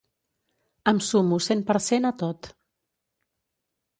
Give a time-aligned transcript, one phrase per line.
[0.91, 2.49] Em sumo cent per cent a tot.